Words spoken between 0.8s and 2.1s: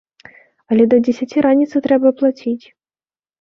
да дзесяці раніцы трэба